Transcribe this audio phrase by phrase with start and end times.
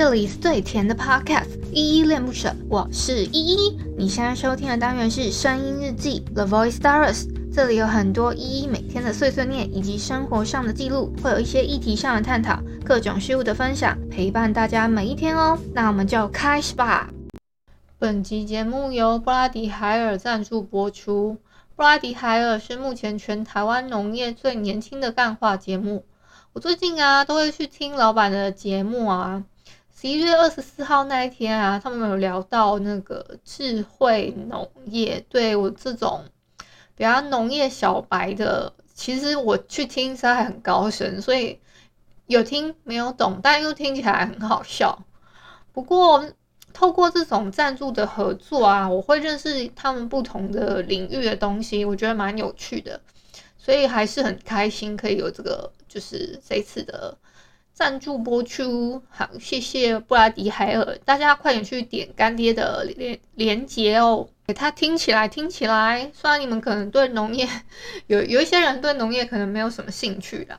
[0.00, 3.78] 这里是最甜的 Podcast，依依恋不舍，我是依依。
[3.98, 15.58] 你现在收听的单元是声音日记 The Voice Diaries，这里有很多依依每天的碎碎念以及生活上的记录，会有一些议题上的探讨，各种事物的分享，陪伴大家每一天哦。
[15.74, 17.10] 那我们就开始吧。
[17.98, 21.36] 本集节目由布拉迪海尔赞助播出。
[21.76, 26.06] 布拉迪海尔是目前全台湾农业最年轻的干话节目。
[26.54, 29.44] 我最近啊，都会去听老板的节目啊。
[30.00, 35.22] 十一月二十四号那一天啊，他们有聊到那个智慧农业。
[35.28, 36.24] 对我这种
[36.96, 41.60] 比较农业小白的，其实我去听实在很高深，所以
[42.28, 45.04] 有听没有懂，但又听起来很好笑。
[45.70, 46.24] 不过
[46.72, 52.98] 透过这种赞助的合作啊，我会认识他们不同的领域的东西，我觉得蛮有趣的。
[53.58, 57.14] 所以还是很开心，可以有这个，就是这次的
[57.72, 59.02] 赞助播出。
[59.08, 64.28] 好，谢谢布拉迪海尔，大家快点去点干爹的连连接哦。
[64.46, 67.48] 给他听起来，听起来，虽然你们可能对农业
[68.08, 70.58] 有有一些人对农业可能没有什么兴趣啦。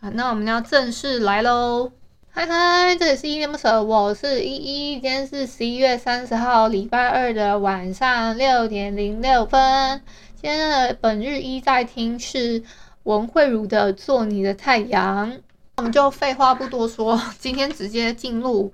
[0.00, 1.90] 好，那我们要正式来喽。
[2.30, 10.02] 嗨嗨，这里是依依不舍，我是依依，今天是十一月三十号，礼拜二的晚上六点零六分。
[10.40, 12.62] 今天的本日一在听是
[13.04, 15.32] 文慧茹的《做你的太阳》，
[15.76, 18.72] 我们就废话不多说，今天直接进入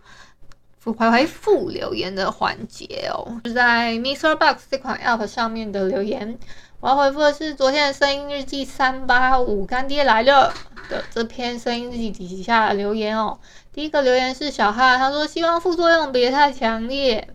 [0.84, 3.40] 回回复留言的环节哦。
[3.44, 6.38] 是在 Mister Box 这款 App 上面的留言，
[6.78, 10.54] 我要回复的是昨天的声音日记三八五干爹来了
[10.88, 13.36] 的这篇声音日记底下留言哦。
[13.72, 17.28] 第一个留言是小哈，他说希望副作用别太强烈。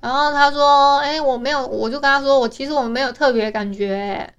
[0.00, 4.32] 然后他说：“哎，我没有，我就跟他说，我其实我没有特别感觉。”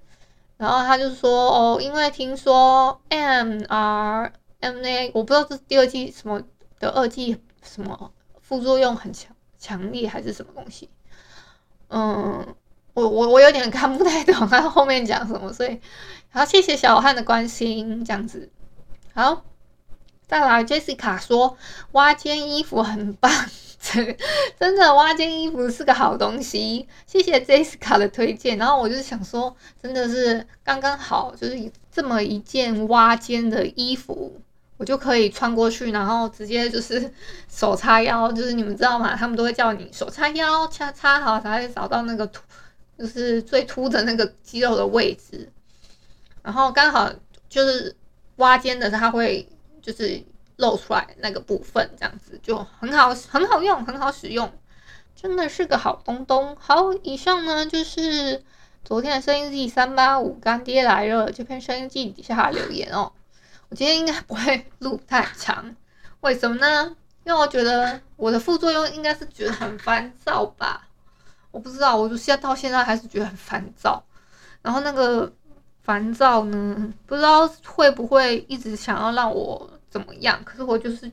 [0.57, 6.41] 然后他就说：“哦，因为听说 M R MNA，我不知道这是第二剂什么
[6.79, 8.11] 的二剂什么
[8.41, 10.89] 副作用很强强烈还是什么东西。”
[11.89, 12.55] 嗯，
[12.93, 15.79] 我我我有点看不太懂他后面讲什么，所以
[16.29, 18.49] 好，谢谢小汉的关心，这样子。
[19.13, 19.45] 好，
[20.27, 21.57] 再来，Jessica 说
[21.93, 23.31] ：“挖肩衣服很棒。
[24.59, 28.57] ”真的挖肩衣服是个好东西，谢谢 Jessica 的推荐。
[28.57, 34.41] 然后我就想说，真的是刚刚好，就是这么一件挖肩的衣服，
[34.77, 37.11] 我就可以穿过去，然后直接就是
[37.49, 39.15] 手叉腰，就是你们知道吗？
[39.15, 42.41] 他们都会叫你手叉腰，叉叉好才会找到那个凸，
[42.97, 45.51] 就是最凸的那个肌肉的位置。
[46.41, 47.11] 然后刚好
[47.49, 47.95] 就是
[48.37, 49.47] 挖肩的，它会
[49.81, 50.23] 就是。
[50.57, 54.49] 露出来那个部分，这样子就很好，很好用，很好使用，
[55.13, 56.55] 真的是个好东东。
[56.57, 58.41] 好，以上呢就是
[58.85, 63.11] 昨天的声音日记三八五干爹来了这篇声音日记底下留言哦。
[63.75, 65.75] 今天应该不会录太长，
[66.21, 66.95] 为什么呢？
[67.25, 70.87] 因为我觉得我的副作用应该是觉得很烦躁吧。
[71.51, 74.03] 我不知道，我就现在到现在还是觉得很烦躁。
[74.61, 75.31] 然后那个
[75.83, 79.69] 烦躁呢，不知道会不会一直想要让我。
[79.87, 80.43] 怎么样？
[80.43, 81.09] 可是我就是，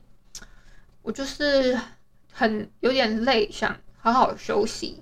[1.03, 1.79] 我就是
[2.33, 5.01] 很有点累，想好好休息。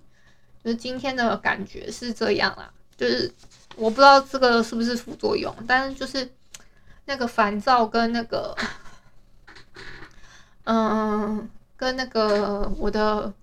[0.64, 3.34] 就是今天的感觉是这样啦，就是
[3.76, 6.32] 我不知道这个是不是副作用，但是就是
[7.12, 8.56] 那个烦躁跟那个，
[10.64, 13.34] 嗯，跟那个我的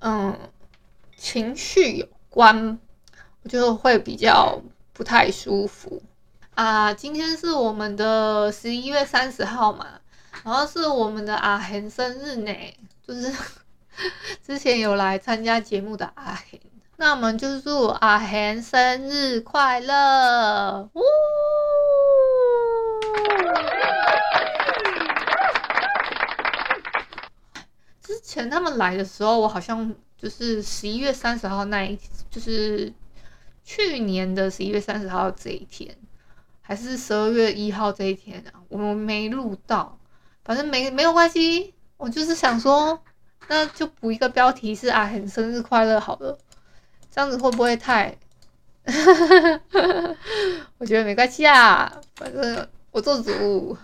[0.00, 0.38] 嗯
[1.16, 2.78] 情绪有关，
[3.42, 4.60] 我就会比较
[4.92, 6.02] 不太舒服。
[6.54, 9.86] 啊，今天是我们的十一月三十号嘛，
[10.44, 12.54] 然后是我们的阿贤生日呢，
[13.08, 13.32] 就是
[14.46, 16.60] 之前有来参加节目的阿贤，
[16.98, 20.90] 那我们就祝阿贤生日快乐！
[20.92, 21.00] 呜！
[28.02, 31.98] 之前他们来的时候，我好像就是十一月三十号那一，
[32.30, 32.92] 就是
[33.64, 35.94] 去年的十一月三十号这一天。
[36.64, 39.98] 还是十二月一号这一天啊，我们没录到，
[40.44, 43.02] 反正没没有关系，我就是想说，
[43.48, 46.38] 那就补一个标题是阿恒生日快乐好了，
[47.10, 48.16] 这样子会不会太？
[50.78, 53.76] 我觉得没关系啊，反正我做主。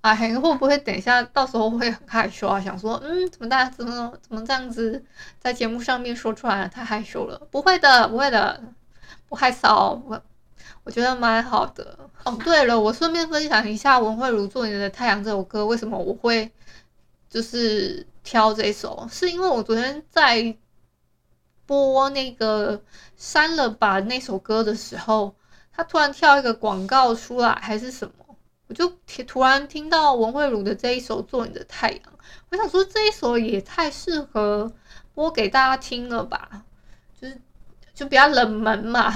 [0.00, 2.60] 阿恒会不会等一下到时候会很害羞啊？
[2.60, 5.04] 想说，嗯，怎么大家怎么怎么这样子
[5.40, 7.38] 在节目上面说出来了，太害羞了？
[7.50, 8.62] 不会的，不会的，
[9.28, 10.22] 不害臊，我。
[10.84, 12.34] 我觉得蛮好的哦。
[12.42, 16.50] 对了，我顺便分享一下文慧茹做你的太阳这首歌，为什么我会
[17.28, 19.06] 就是挑这首？
[19.10, 20.56] 是因为我昨天在
[21.66, 22.80] 播那个
[23.18, 25.34] 删了吧那首歌的时候，
[25.72, 28.17] 他突然跳一个广告出来，还是什么？
[28.68, 28.86] 我就
[29.26, 32.00] 突然听到文慧茹的这一首《做你的太阳》，
[32.50, 34.70] 我想说这一首也太适合
[35.14, 36.62] 播给大家听了吧，
[37.20, 37.40] 就是
[37.94, 39.10] 就比较冷门嘛，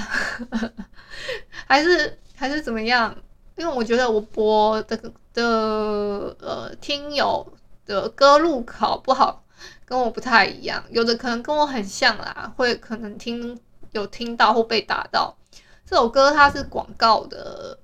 [1.67, 3.15] 还是还是怎么样？
[3.55, 4.97] 因为我觉得我播的
[5.31, 7.53] 的呃听友
[7.85, 9.43] 的歌路考不好，
[9.85, 13.59] 跟我不太一样，有的可能跟我很像啦，会可能听
[13.91, 15.37] 有听到或被打到。
[15.85, 17.77] 这首歌它是广告的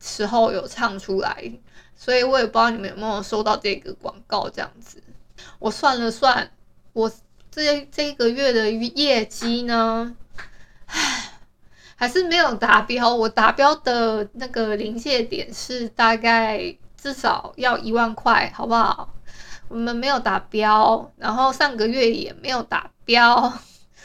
[0.00, 1.52] 时候有唱出来，
[1.96, 5.02] 所以我也不知道你们有没有收到这个广告这样子。
[5.58, 6.50] 我算了算，
[6.92, 7.10] 我
[7.50, 10.14] 这这个月的业绩呢，
[10.86, 11.32] 唉，
[11.94, 13.14] 还是没有达标。
[13.14, 19.14] 我达标的那个临界点是大概至少要一万块，好不好？
[19.68, 23.52] 我们没有达标，然后上个月也没有达标。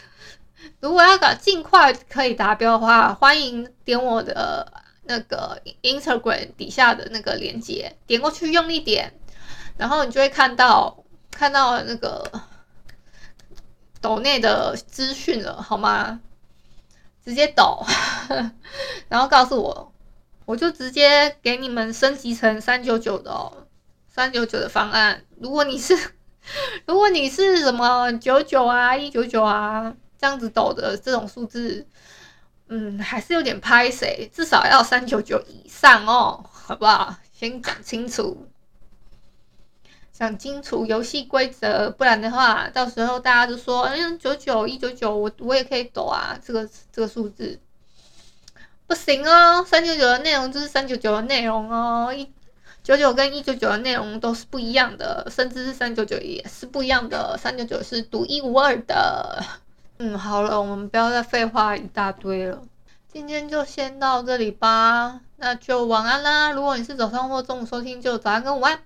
[0.81, 4.71] 如果要搞尽快可以达标的话，欢迎点我的
[5.03, 9.13] 那个 Instagram 底下的那个链接，点过去用力点，
[9.77, 12.31] 然后你就会看到看到那个
[13.99, 16.19] 抖内的资讯了，好吗？
[17.23, 17.85] 直接抖，
[19.09, 19.93] 然后告诉我，
[20.45, 23.67] 我就直接给你们升级成三九九的哦，
[24.07, 25.23] 三九九的方案。
[25.39, 25.95] 如果你是
[26.85, 29.95] 如果你是什么九九啊，一九九啊。
[30.21, 31.83] 这样子抖的这种数字，
[32.73, 37.13] 嗯，还是有点拍谁，至少要三九九以上哦，好不好？
[37.33, 38.47] 先讲清楚，
[40.13, 47.59] 讲清楚游戏规则，不然的话，到时候大家就说，嗯，九九一九九，我我也可以抖啊，这个这个数字
[48.87, 52.31] 不行哦，三九九的内容就是三九九的内容哦，一
[52.83, 59.43] 九九跟一九九的内容都是不一样的，甚至是三九九也是不一样的，三九九是独一无二的。
[60.03, 62.63] 嗯，好了，我们不要再废话一大堆了。
[63.07, 66.51] 今天就先到这里吧，那就晚安啦。
[66.51, 68.79] 如果你是早上或中午收听，就早安跟午安。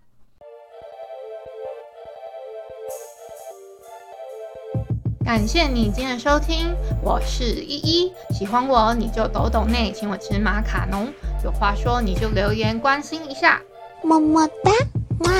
[5.23, 8.13] 感谢你今天的收听，我是依依。
[8.31, 11.07] 喜欢我你就抖抖内，请我吃马卡龙。
[11.45, 13.61] 有话说你就留言关心一下，
[14.03, 14.71] 么么哒，
[15.19, 15.31] 哇，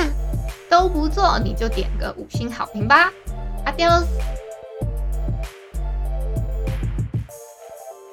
[0.70, 3.12] 都不做你就点个五星好评吧。
[3.66, 4.35] Adios。